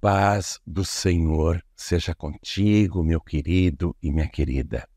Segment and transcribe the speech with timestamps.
[0.00, 4.88] paz do Senhor seja contigo, meu querido e minha querida.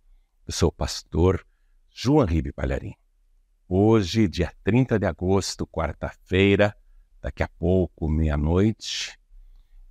[0.47, 1.45] Eu sou o pastor
[1.89, 2.95] João Ribe Palharim.
[3.67, 6.73] Hoje, dia 30 de agosto, quarta-feira,
[7.21, 9.19] daqui a pouco, meia-noite,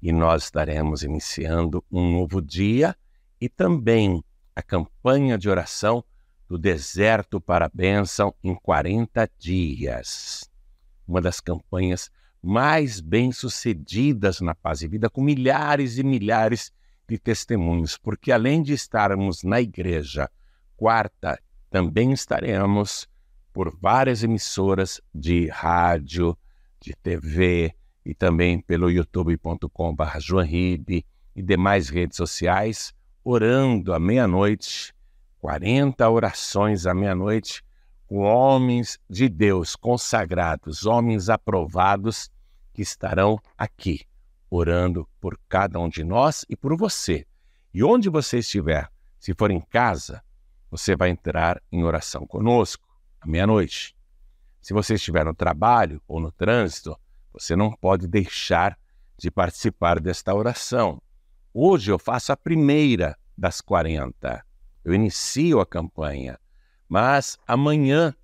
[0.01, 2.97] e nós estaremos iniciando um novo dia
[3.39, 4.25] e também
[4.57, 6.03] a campanha de oração
[6.49, 10.51] do deserto para a bênção em 40 dias.
[11.07, 12.11] Uma das campanhas
[12.43, 16.73] mais bem-sucedidas na paz e vida, com milhares e milhares
[17.09, 20.29] de testemunhos, porque além de estarmos na igreja,
[20.77, 21.39] quarta,
[21.71, 23.09] também estaremos
[23.53, 26.37] por várias emissoras de rádio,
[26.81, 27.73] de TV
[28.05, 30.05] e também pelo youtube.com.br
[31.35, 34.93] e demais redes sociais, orando à meia-noite,
[35.39, 37.63] 40 orações à meia-noite,
[38.07, 42.31] com homens de Deus consagrados, homens aprovados
[42.73, 44.01] que estarão aqui
[44.51, 47.27] orando por cada um de nós e por você.
[47.73, 50.23] E onde você estiver, se for em casa,
[50.71, 52.87] você vai entrar em oração conosco
[53.21, 53.97] à meia-noite.
[54.61, 56.99] Se você estiver no trabalho ou no trânsito,
[57.33, 58.79] você não pode deixar
[59.19, 61.01] de participar desta oração.
[61.55, 64.45] Hoje eu faço a primeira das 40.
[64.85, 66.39] Eu inicio a campanha,
[66.89, 68.15] mas amanhã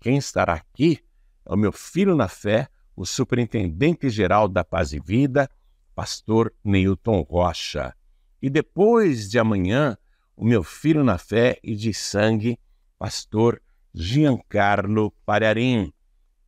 [0.00, 1.02] quem estará aqui
[1.46, 5.48] é o meu filho na fé, o superintendente-geral da Paz e Vida,
[5.94, 7.94] pastor Neilton Rocha.
[8.42, 9.96] E depois de amanhã,
[10.36, 12.58] o meu filho na fé e de sangue,
[12.98, 13.62] pastor
[13.94, 15.92] Giancarlo Pararim.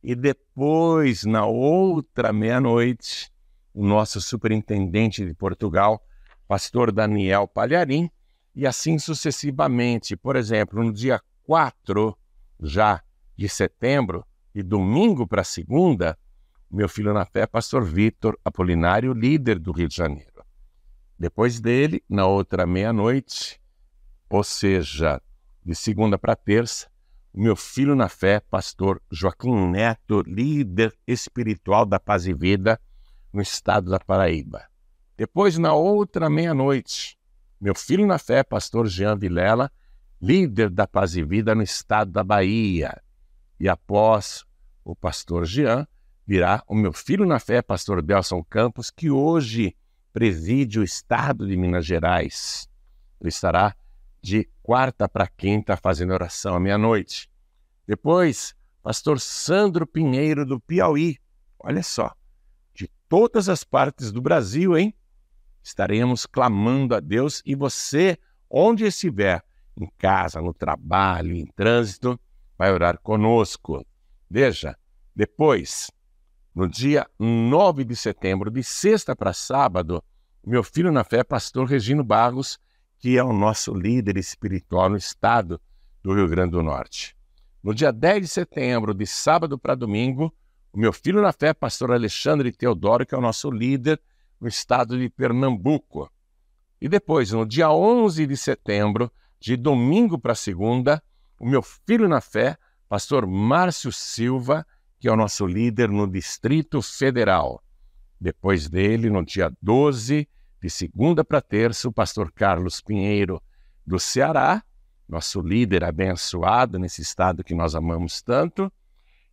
[0.03, 3.31] E depois, na outra meia-noite,
[3.73, 6.05] o nosso superintendente de Portugal,
[6.49, 8.11] pastor Daniel Palharim,
[8.53, 10.17] e assim sucessivamente.
[10.17, 12.13] Por exemplo, no dia 4
[12.61, 13.01] já
[13.37, 16.17] de setembro e domingo para segunda,
[16.71, 20.45] meu filho na fé, pastor Vitor Apolinário, líder do Rio de Janeiro.
[21.19, 23.61] Depois dele, na outra meia-noite,
[24.29, 25.21] ou seja,
[25.65, 26.89] de segunda para terça,
[27.33, 32.79] meu filho na fé, pastor Joaquim Neto, líder espiritual da Paz e Vida
[33.33, 34.63] no estado da Paraíba.
[35.17, 37.17] Depois, na outra meia-noite,
[37.59, 39.71] meu filho na fé, pastor Jean Vilela,
[40.21, 43.01] líder da Paz e Vida no estado da Bahia.
[43.59, 44.45] E após
[44.83, 45.87] o pastor Jean,
[46.31, 49.75] virá o meu filho na fé, pastor Delson Campos, que hoje
[50.13, 52.69] preside o estado de Minas Gerais.
[53.19, 53.75] Ele estará
[54.21, 57.29] de quarta para quinta fazendo oração à meia-noite.
[57.85, 61.17] Depois, pastor Sandro Pinheiro do Piauí.
[61.59, 62.15] Olha só,
[62.73, 64.95] de todas as partes do Brasil, hein?
[65.61, 68.17] Estaremos clamando a Deus e você,
[68.49, 69.43] onde estiver,
[69.75, 72.17] em casa, no trabalho, em trânsito,
[72.57, 73.85] vai orar conosco.
[74.29, 74.77] Veja,
[75.13, 75.91] depois,
[76.53, 80.03] no dia 9 de setembro, de sexta para sábado,
[80.45, 82.59] meu filho na fé, pastor Regino Barros,
[82.99, 85.59] que é o nosso líder espiritual no estado
[86.03, 87.15] do Rio Grande do Norte.
[87.63, 90.33] No dia 10 de setembro, de sábado para domingo,
[90.73, 94.01] o meu filho na fé, pastor Alexandre Teodoro, que é o nosso líder
[94.39, 96.11] no estado de Pernambuco.
[96.79, 101.03] E depois, no dia 11 de setembro, de domingo para segunda,
[101.39, 102.57] o meu filho na fé,
[102.89, 104.65] pastor Márcio Silva,
[105.01, 107.63] que é o nosso líder no Distrito Federal.
[108.19, 110.29] Depois dele, no dia 12,
[110.61, 113.41] de segunda para terça, o pastor Carlos Pinheiro,
[113.83, 114.63] do Ceará,
[115.09, 118.71] nosso líder abençoado nesse estado que nós amamos tanto.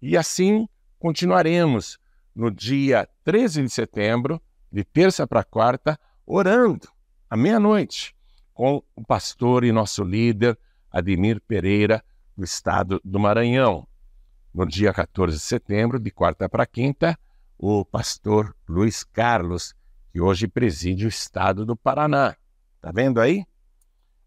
[0.00, 0.66] E assim
[0.98, 1.98] continuaremos
[2.34, 4.40] no dia 13 de setembro,
[4.72, 6.88] de terça para quarta, orando
[7.28, 8.16] à meia-noite
[8.54, 10.58] com o pastor e nosso líder
[10.90, 12.02] Ademir Pereira,
[12.34, 13.86] do estado do Maranhão
[14.52, 17.18] no dia 14 de setembro, de quarta para quinta,
[17.58, 19.74] o pastor Luiz Carlos,
[20.12, 22.36] que hoje preside o estado do Paraná.
[22.80, 23.44] Tá vendo aí?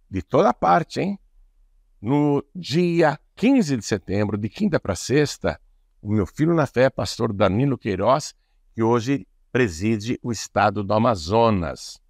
[0.09, 1.19] De toda parte, hein?
[2.01, 5.59] No dia 15 de setembro, de quinta para sexta,
[6.01, 8.33] o meu filho na fé, pastor Danilo Queiroz,
[8.73, 12.01] que hoje preside o estado do Amazonas.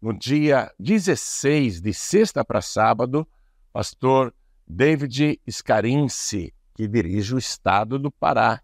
[0.00, 3.26] No dia 16, de sexta para sábado,
[3.72, 4.34] pastor
[4.66, 8.62] David Scarinci, que dirige o estado do Pará.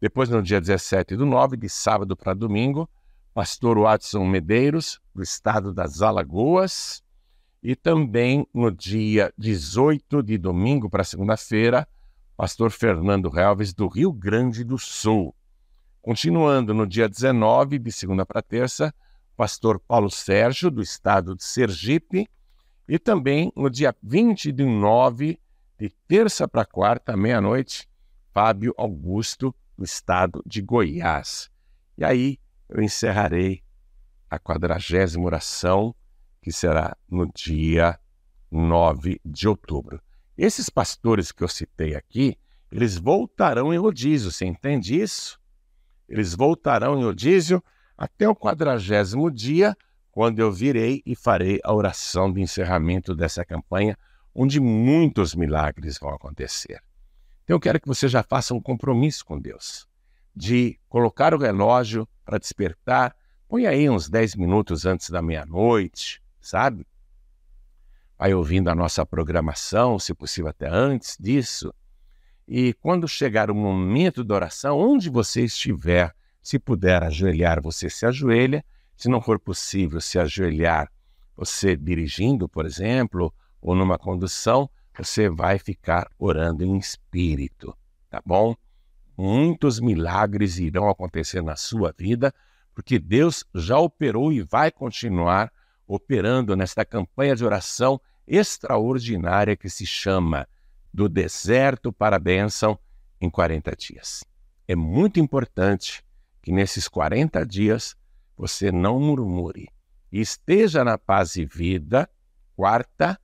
[0.00, 2.88] Depois, no dia 17 do 9, de sábado para domingo,
[3.34, 7.02] pastor Watson Medeiros, do estado das Alagoas.
[7.60, 11.88] E também no dia 18 de domingo para segunda-feira,
[12.36, 15.34] pastor Fernando Helves, do Rio Grande do Sul.
[16.00, 18.94] Continuando no dia 19, de segunda para terça,
[19.36, 22.28] pastor Paulo Sérgio, do estado de Sergipe.
[22.88, 25.40] E também no dia 20 de 9,
[25.82, 27.88] de terça para quarta, meia-noite,
[28.32, 31.50] Fábio Augusto, do estado de Goiás.
[31.98, 32.38] E aí
[32.68, 33.64] eu encerrarei
[34.30, 35.92] a quadragésima oração,
[36.40, 37.98] que será no dia
[38.48, 40.00] 9 de outubro.
[40.38, 42.38] Esses pastores que eu citei aqui,
[42.70, 45.36] eles voltarão em rodízio, você entende isso?
[46.08, 47.60] Eles voltarão em rodízio
[47.98, 49.76] até o quadragésimo dia,
[50.12, 53.98] quando eu virei e farei a oração de encerramento dessa campanha,
[54.34, 56.82] onde muitos milagres vão acontecer.
[57.44, 59.86] Então eu quero que você já faça um compromisso com Deus,
[60.34, 63.14] de colocar o relógio para despertar,
[63.48, 66.86] põe aí uns 10 minutos antes da meia-noite, sabe?
[68.18, 71.74] Vai ouvindo a nossa programação, se possível até antes disso.
[72.46, 78.06] E quando chegar o momento da oração, onde você estiver, se puder ajoelhar, você se
[78.06, 78.64] ajoelha.
[78.96, 80.90] Se não for possível se ajoelhar,
[81.36, 84.68] você dirigindo, por exemplo, ou numa condução,
[84.98, 87.74] você vai ficar orando em espírito,
[88.10, 88.54] tá bom?
[89.16, 92.34] Muitos milagres irão acontecer na sua vida,
[92.74, 95.50] porque Deus já operou e vai continuar
[95.86, 100.46] operando nesta campanha de oração extraordinária que se chama
[100.92, 102.78] Do Deserto para a Bênção
[103.20, 104.24] em 40 Dias.
[104.66, 106.04] É muito importante
[106.40, 107.94] que nesses 40 dias
[108.36, 109.68] você não murmure
[110.10, 112.08] e esteja na paz e vida,
[112.56, 113.18] quarta,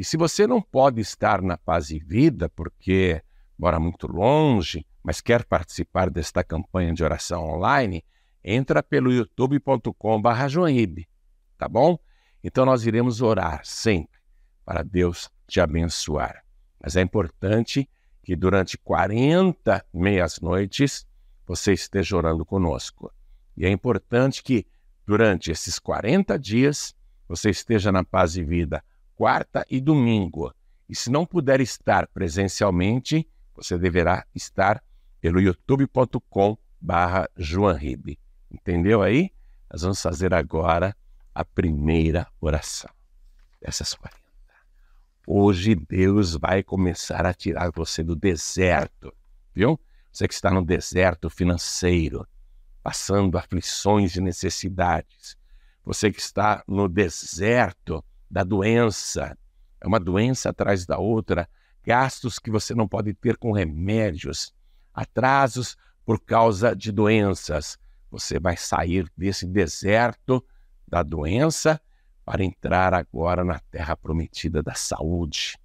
[0.00, 3.22] e se você não pode estar na paz e vida porque
[3.58, 8.02] mora muito longe, mas quer participar desta campanha de oração online,
[8.42, 11.06] entra pelo youtube.com/joaíbe,
[11.58, 11.98] tá bom?
[12.42, 14.18] Então nós iremos orar sempre
[14.64, 16.46] para Deus te abençoar.
[16.82, 17.86] Mas é importante
[18.22, 21.06] que durante 40 meias noites
[21.46, 23.12] você esteja orando conosco.
[23.54, 24.66] E é importante que
[25.06, 26.96] durante esses 40 dias
[27.28, 28.82] você esteja na paz e vida
[29.20, 30.50] quarta e domingo.
[30.88, 34.82] E se não puder estar presencialmente, você deverá estar
[35.20, 37.28] pelo youtube.com barra
[38.50, 39.30] Entendeu aí?
[39.70, 40.96] Nós vamos fazer agora
[41.34, 42.88] a primeira oração
[43.60, 44.16] dessas 40.
[45.26, 49.12] Hoje Deus vai começar a tirar você do deserto,
[49.54, 49.78] viu?
[50.10, 52.26] Você que está no deserto financeiro,
[52.82, 55.36] passando aflições e necessidades.
[55.84, 59.36] Você que está no deserto da doença,
[59.80, 61.48] é uma doença atrás da outra,
[61.82, 64.54] gastos que você não pode ter com remédios,
[64.94, 67.78] atrasos por causa de doenças.
[68.10, 70.44] Você vai sair desse deserto
[70.86, 71.80] da doença
[72.24, 75.58] para entrar agora na terra prometida da saúde,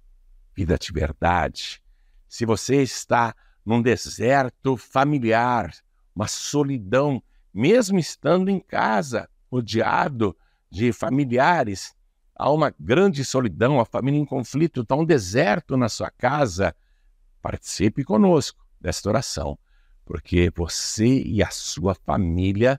[0.54, 1.82] vida de verdade.
[2.28, 3.34] Se você está
[3.64, 5.72] num deserto familiar,
[6.14, 7.22] uma solidão,
[7.52, 10.36] mesmo estando em casa, rodeado
[10.70, 11.95] de familiares,
[12.36, 16.76] há uma grande solidão, a família em conflito, está um deserto na sua casa,
[17.40, 19.58] participe conosco desta oração,
[20.04, 22.78] porque você e a sua família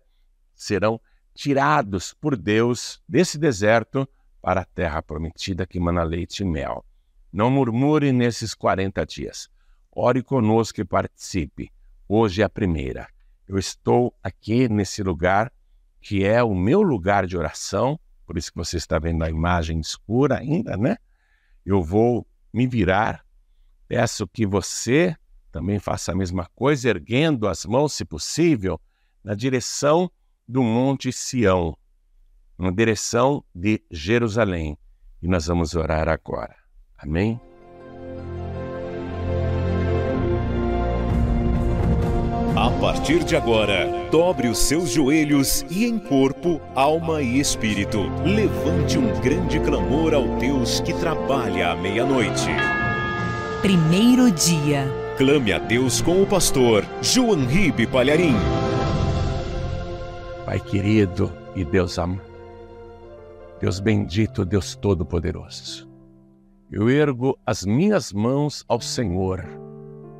[0.54, 1.02] serão
[1.34, 4.08] tirados por Deus desse deserto
[4.42, 6.86] para a terra prometida que mana leite e mel.
[7.34, 9.50] Não murmure nesses 40 dias.
[9.92, 11.72] Ore conosco e participe.
[12.08, 13.08] Hoje é a primeira.
[13.48, 15.52] Eu estou aqui nesse lugar
[16.00, 19.80] que é o meu lugar de oração por isso que você está vendo a imagem
[19.80, 20.98] escura ainda, né?
[21.66, 23.26] Eu vou me virar.
[23.88, 25.16] Peço que você
[25.50, 28.80] também faça a mesma coisa, erguendo as mãos, se possível,
[29.24, 30.12] na direção
[30.46, 31.76] do Monte Sião,
[32.58, 34.78] na direção de Jerusalém.
[35.22, 36.56] E nós vamos orar agora.
[36.98, 37.40] Amém?
[42.80, 49.20] Partir de agora, dobre os seus joelhos e em corpo, alma e espírito, levante um
[49.20, 52.50] grande clamor ao Deus que trabalha à meia-noite.
[53.62, 54.86] Primeiro dia.
[55.18, 58.36] Clame a Deus com o pastor João Ribe Palharim.
[60.46, 62.22] Pai querido e Deus amado,
[63.60, 65.90] Deus bendito, Deus todo-poderoso,
[66.72, 69.44] eu ergo as minhas mãos ao Senhor,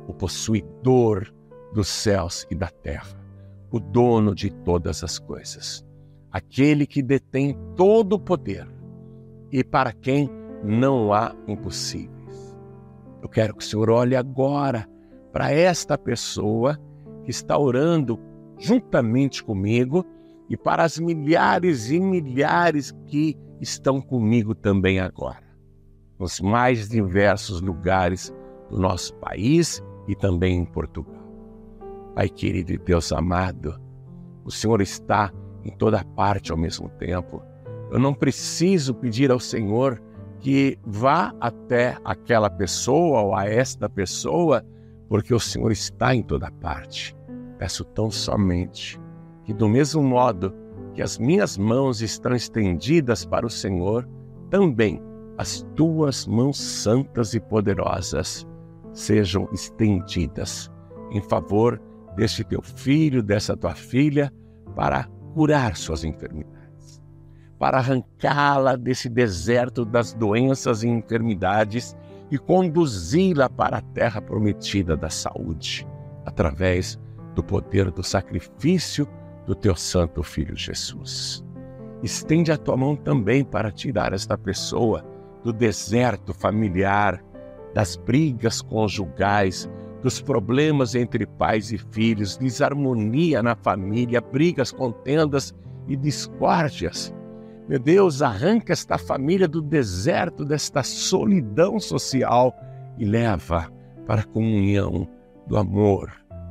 [0.06, 1.32] o possuidor
[1.72, 3.08] dos céus e da terra,
[3.70, 5.84] o dono de todas as coisas,
[6.30, 8.66] aquele que detém todo o poder
[9.50, 10.30] e para quem
[10.62, 12.56] não há impossíveis.
[13.22, 14.88] Eu quero que o Senhor olhe agora
[15.32, 16.78] para esta pessoa
[17.24, 18.18] que está orando
[18.58, 20.04] juntamente comigo
[20.48, 25.44] e para as milhares e milhares que estão comigo também agora,
[26.18, 28.32] nos mais diversos lugares
[28.70, 31.17] do nosso país e também em Portugal.
[32.18, 33.80] Pai querido e Deus amado,
[34.44, 35.32] o Senhor está
[35.64, 37.40] em toda parte ao mesmo tempo.
[37.92, 40.02] Eu não preciso pedir ao Senhor
[40.40, 44.66] que vá até aquela pessoa ou a esta pessoa,
[45.08, 47.16] porque o Senhor está em toda parte.
[47.56, 49.00] Peço tão somente
[49.44, 50.52] que, do mesmo modo
[50.94, 54.08] que as minhas mãos estão estendidas para o Senhor,
[54.50, 55.00] também
[55.36, 58.44] as tuas mãos santas e poderosas
[58.92, 60.68] sejam estendidas
[61.12, 61.80] em favor
[62.18, 64.32] deste teu filho, dessa tua filha,
[64.74, 67.00] para curar suas enfermidades,
[67.60, 71.96] para arrancá-la desse deserto das doenças e enfermidades
[72.28, 75.86] e conduzi-la para a terra prometida da saúde,
[76.26, 76.98] através
[77.36, 79.08] do poder do sacrifício
[79.46, 81.44] do teu santo filho Jesus.
[82.02, 85.04] Estende a tua mão também para tirar esta pessoa
[85.44, 87.22] do deserto familiar,
[87.72, 89.68] das brigas conjugais,
[90.02, 95.54] dos problemas entre pais e filhos, desarmonia na família, brigas, contendas
[95.86, 97.14] e discórdias.
[97.68, 102.54] Meu Deus, arranca esta família do deserto, desta solidão social
[102.96, 103.70] e leva
[104.06, 105.06] para a comunhão
[105.46, 106.10] do amor,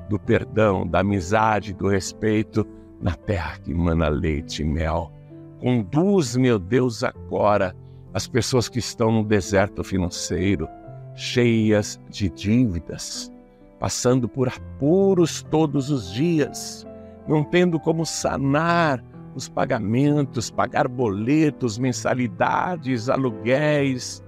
[0.10, 2.66] do perdão, da amizade, do respeito
[3.02, 5.12] na terra que emana leite e mel.
[5.60, 7.76] Conduz, meu Deus, agora
[8.14, 10.68] as pessoas que estão no deserto financeiro,
[11.16, 13.32] cheias de dívidas,
[13.80, 16.86] passando por apuros todos os dias,
[17.28, 19.04] não tendo como sanar
[19.36, 24.24] os pagamentos, pagar boletos, mensalidades, aluguéis,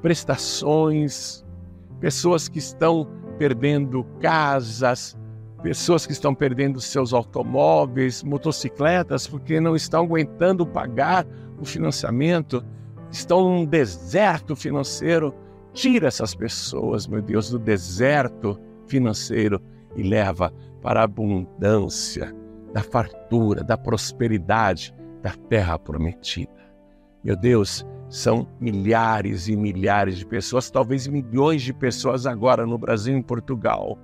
[0.00, 1.44] prestações,
[2.00, 3.06] pessoas que estão
[3.38, 5.16] perdendo casas,
[5.62, 11.26] pessoas que estão perdendo seus automóveis, motocicletas, porque não estão aguentando pagar
[11.60, 12.64] o financiamento,
[13.10, 15.34] estão num deserto financeiro.
[15.72, 19.60] Tira essas pessoas, meu Deus, do deserto financeiro
[19.94, 20.52] e leva
[20.82, 22.34] para a abundância,
[22.72, 26.52] da fartura, da prosperidade da terra prometida.
[27.24, 33.14] Meu Deus, são milhares e milhares de pessoas, talvez milhões de pessoas agora no Brasil
[33.14, 33.98] e em Portugal.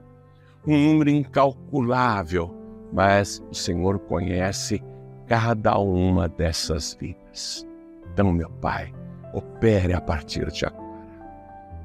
[0.67, 2.53] Um número incalculável,
[2.93, 4.83] mas o Senhor conhece
[5.27, 7.67] cada uma dessas vidas.
[8.13, 8.93] Então, meu Pai,
[9.33, 10.83] opere a partir de agora.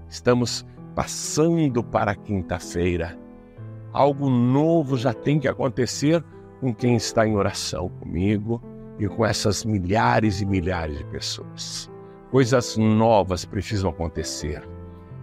[0.09, 0.65] Estamos
[0.97, 3.15] passando para a quinta-feira.
[3.93, 6.23] Algo novo já tem que acontecer
[6.59, 8.59] com quem está em oração comigo
[8.97, 11.87] e com essas milhares e milhares de pessoas.
[12.31, 14.67] Coisas novas precisam acontecer.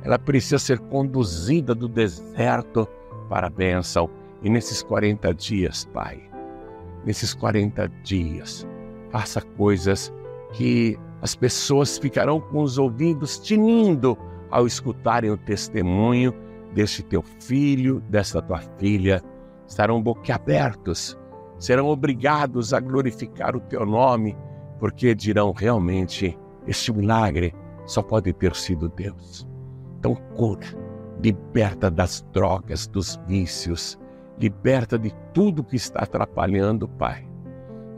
[0.05, 2.87] Ela precisa ser conduzida do deserto
[3.29, 4.09] para a bênção.
[4.45, 6.23] E nesses 40 dias, Pai,
[7.05, 8.65] nesses 40 dias,
[9.11, 10.15] faça coisas
[10.53, 14.17] que as pessoas ficarão com os ouvidos tinindo
[14.55, 16.33] ao escutarem o testemunho
[16.73, 19.21] deste teu filho, desta tua filha,
[19.67, 21.19] estarão boquiabertos,
[21.59, 24.39] serão obrigados a glorificar o teu nome,
[24.79, 27.53] porque dirão realmente: este milagre
[27.85, 29.45] só pode ter sido Deus.
[29.99, 30.69] Então, cura,
[31.21, 33.99] liberta das drogas, dos vícios,
[34.39, 37.29] liberta de tudo que está atrapalhando, Pai.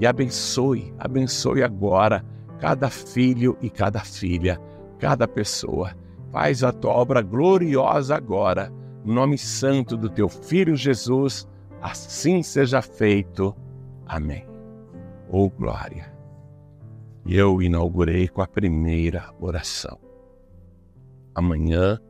[0.01, 2.25] E abençoe, abençoe agora
[2.59, 4.59] cada filho e cada filha,
[4.99, 5.95] cada pessoa
[6.31, 8.73] Faz a tua obra gloriosa agora,
[9.05, 11.49] no nome santo do teu Filho Jesus,
[11.81, 13.55] assim seja feito.
[14.07, 14.47] Amém.
[15.29, 16.13] Oh glória!
[17.25, 19.99] E eu inaugurei com a primeira oração.
[21.35, 22.01] Amanhã,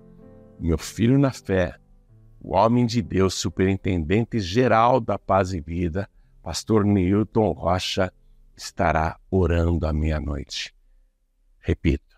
[0.59, 1.77] meu filho na fé,
[2.41, 6.09] o homem de Deus, superintendente geral da paz e vida,
[6.43, 8.13] pastor Newton Rocha,
[8.57, 10.75] estará orando à meia-noite.
[11.59, 12.17] Repito,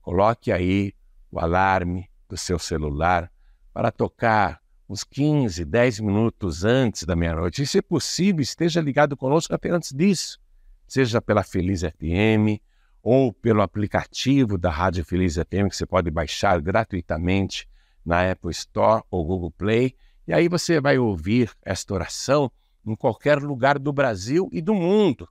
[0.00, 0.94] coloque aí
[1.30, 3.30] o alarme do seu celular
[3.72, 7.62] para tocar uns 15, 10 minutos antes da meia-noite.
[7.62, 10.38] E, se possível, esteja ligado conosco até antes disso,
[10.86, 12.60] seja pela Feliz FM
[13.02, 17.68] ou pelo aplicativo da Rádio Feliz FM, que você pode baixar gratuitamente
[18.04, 19.94] na Apple Store ou Google Play.
[20.26, 22.50] E aí você vai ouvir esta oração
[22.84, 25.28] em qualquer lugar do Brasil e do mundo.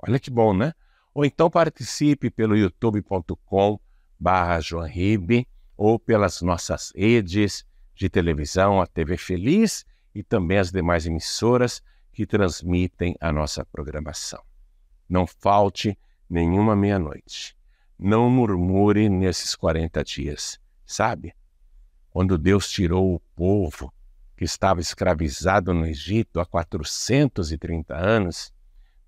[0.00, 0.72] Olha que bom, né?
[1.14, 3.80] Ou então participe pelo youtube.com
[4.20, 10.70] barra João Ribe, ou pelas nossas redes de televisão, a TV Feliz e também as
[10.70, 14.42] demais emissoras que transmitem a nossa programação.
[15.08, 15.98] Não falte
[16.28, 17.56] nenhuma meia-noite.
[17.98, 21.34] Não murmure nesses 40 dias, sabe?
[22.10, 23.92] Quando Deus tirou o povo
[24.36, 28.52] que estava escravizado no Egito há 430 anos,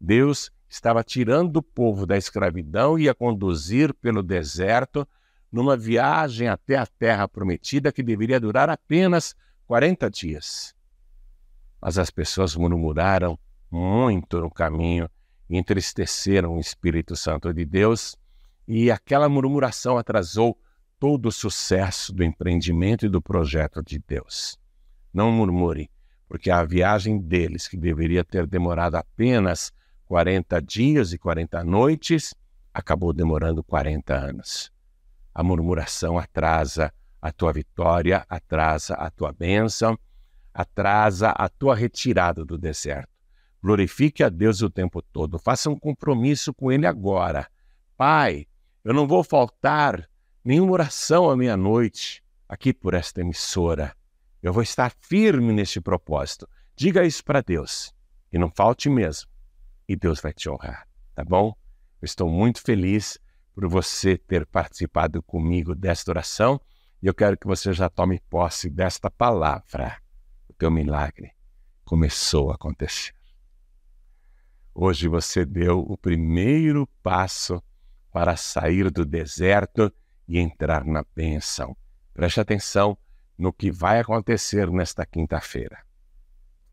[0.00, 5.06] Deus estava tirando o povo da escravidão e ia conduzir pelo deserto
[5.52, 9.36] numa viagem até a terra prometida que deveria durar apenas
[9.66, 10.74] 40 dias.
[11.78, 13.38] Mas as pessoas murmuraram
[13.70, 15.10] muito no caminho,
[15.50, 18.16] entristeceram o Espírito Santo de Deus
[18.66, 20.58] e aquela murmuração atrasou
[20.98, 24.58] todo o sucesso do empreendimento e do projeto de Deus.
[25.12, 25.90] Não murmure,
[26.26, 29.70] porque a viagem deles, que deveria ter demorado apenas
[30.12, 32.34] 40 dias e 40 noites,
[32.74, 34.70] acabou demorando 40 anos.
[35.34, 39.98] A murmuração atrasa a tua vitória, atrasa a tua bênção,
[40.52, 43.08] atrasa a tua retirada do deserto.
[43.62, 45.38] Glorifique a Deus o tempo todo.
[45.38, 47.48] Faça um compromisso com Ele agora.
[47.96, 48.46] Pai,
[48.84, 50.06] eu não vou faltar
[50.44, 53.96] nenhuma oração à meia-noite aqui por esta emissora.
[54.42, 56.46] Eu vou estar firme neste propósito.
[56.76, 57.94] Diga isso para Deus.
[58.30, 59.31] E não falte mesmo.
[59.92, 61.54] E Deus vai te honrar, tá bom?
[62.00, 63.18] Eu estou muito feliz
[63.54, 66.58] por você ter participado comigo desta oração
[67.02, 70.00] e eu quero que você já tome posse desta palavra.
[70.48, 71.32] O teu milagre
[71.84, 73.12] começou a acontecer.
[74.74, 77.62] Hoje você deu o primeiro passo
[78.10, 79.92] para sair do deserto
[80.26, 81.76] e entrar na bênção.
[82.14, 82.96] Preste atenção
[83.36, 85.84] no que vai acontecer nesta quinta-feira.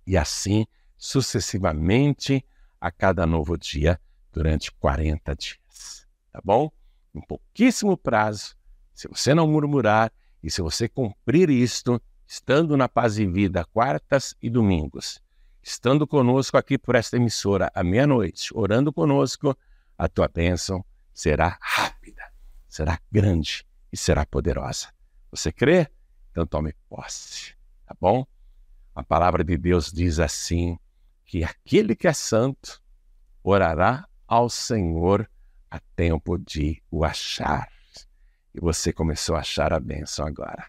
[0.07, 0.65] E assim
[0.97, 2.45] sucessivamente
[2.79, 3.99] a cada novo dia
[4.31, 6.07] durante 40 dias.
[6.31, 6.71] Tá bom?
[7.13, 8.55] Em pouquíssimo prazo,
[8.93, 10.11] se você não murmurar
[10.43, 15.21] e se você cumprir isto, estando na paz e vida quartas e domingos,
[15.61, 19.57] estando conosco aqui por esta emissora à meia-noite, orando conosco,
[19.97, 22.23] a tua bênção será rápida,
[22.67, 24.87] será grande e será poderosa.
[25.31, 25.87] Você crê?
[26.31, 27.55] Então tome posse,
[27.85, 28.25] tá bom?
[28.95, 30.77] A palavra de Deus diz assim:
[31.29, 32.81] que aquele que é santo
[33.43, 35.29] orará ao Senhor
[35.69, 37.69] a tempo de o achar.
[38.51, 40.65] E você começou a achar a bênção agora.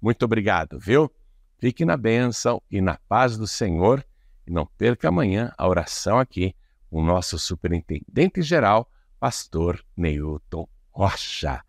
[0.00, 1.12] Muito obrigado, viu?
[1.58, 4.06] Fique na bênção e na paz do Senhor.
[4.46, 6.54] E não perca amanhã a oração aqui
[6.88, 11.64] com o nosso superintendente geral, pastor Neilton Rocha.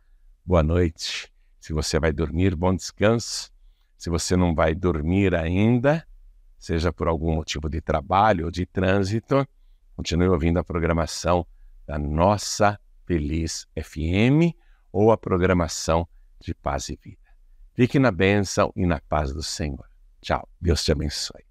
[0.46, 1.34] Boa noite.
[1.60, 3.52] Se você vai dormir, bom descanso.
[3.98, 6.07] Se você não vai dormir ainda,
[6.58, 9.48] seja por algum motivo de trabalho ou de trânsito,
[9.96, 11.46] continue ouvindo a programação
[11.86, 14.54] da nossa Feliz FM
[14.92, 16.08] ou a programação
[16.40, 17.28] de Paz e Vida.
[17.74, 19.88] Fique na bênção e na paz do Senhor.
[20.22, 20.50] Tchau.
[20.60, 21.46] Deus te abençoe.